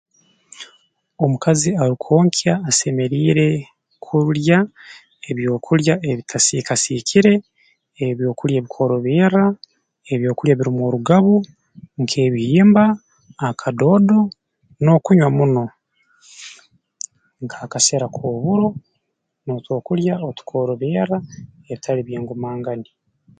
[1.23, 3.47] Omukazi arukwonkya asemeriire
[4.05, 4.59] kulya
[5.29, 7.33] ebyokulya ebitasiikasiikire
[8.09, 9.45] ebyokulya ebikworoberra
[10.13, 11.35] ebyokulya ebirumu orugabu
[12.01, 12.85] nk'ebihimba
[13.47, 14.19] akadoodo
[14.83, 15.65] n'okunywa muno
[17.43, 18.67] nk'akasera k'oburo
[19.45, 21.17] n'otwokulya otukworoberra
[21.71, 22.89] ebitali by'engumangani